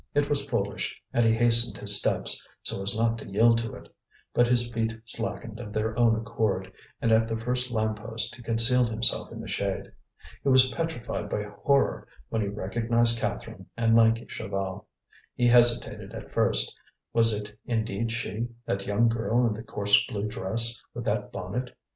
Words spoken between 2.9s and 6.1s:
not to yield to it; but his feet slackened of their